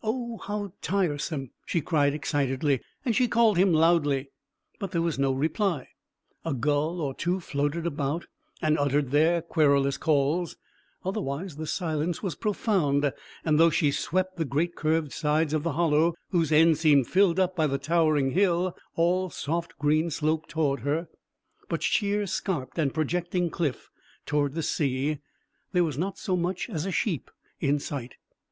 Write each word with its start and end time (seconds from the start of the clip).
"Oh, 0.00 0.36
how 0.38 0.74
tiresome!" 0.80 1.50
she 1.66 1.80
cried 1.80 2.14
excitedly; 2.14 2.82
and 3.04 3.16
she 3.16 3.26
called 3.26 3.58
him 3.58 3.72
loudly, 3.72 4.30
but 4.78 4.92
there 4.92 5.02
was 5.02 5.18
no 5.18 5.32
reply. 5.32 5.88
A 6.44 6.54
gull 6.54 7.00
or 7.00 7.14
two 7.14 7.40
floated 7.40 7.84
about 7.84 8.26
and 8.60 8.78
uttered 8.78 9.10
their 9.10 9.42
querulous 9.42 9.96
calls, 9.98 10.56
otherwise 11.04 11.56
the 11.56 11.66
silence 11.66 12.22
was 12.22 12.36
profound, 12.36 13.12
and, 13.44 13.58
though 13.58 13.70
she 13.70 13.90
swept 13.90 14.36
the 14.36 14.44
great 14.44 14.76
curved 14.76 15.10
sides 15.12 15.52
of 15.52 15.64
the 15.64 15.72
hollow, 15.72 16.14
whose 16.30 16.52
end 16.52 16.78
seemed 16.78 17.08
filled 17.08 17.40
up 17.40 17.56
by 17.56 17.66
the 17.66 17.76
towering 17.76 18.30
hill, 18.30 18.76
all 18.94 19.30
soft 19.30 19.76
green 19.80 20.10
slope 20.12 20.46
toward 20.46 20.82
her, 20.82 21.08
but 21.68 21.82
sheer 21.82 22.24
scarped 22.28 22.78
and 22.78 22.94
projecting 22.94 23.50
cliff 23.50 23.90
toward 24.26 24.54
the 24.54 24.62
sea, 24.62 25.18
there 25.72 25.82
was 25.82 25.98
not 25.98 26.18
so 26.18 26.36
much 26.36 26.70
as 26.70 26.86
a 26.86 26.92
sheep 26.92 27.28
in 27.58 27.80
sight. 27.80 28.14